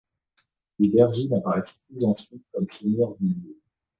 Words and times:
Les 0.79 0.87
Vergy 0.89 1.27
n'apparaissent 1.29 1.79
plus 1.87 2.03
ensuite 2.05 2.41
comme 2.53 2.65
seigneurs 2.67 3.13
du 3.19 3.35
lieu. 3.35 3.59